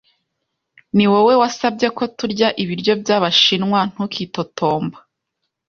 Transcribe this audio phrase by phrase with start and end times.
[0.95, 4.97] Niwowe wasabye ko turya ibiryo byabashinwa, ntukitotomba.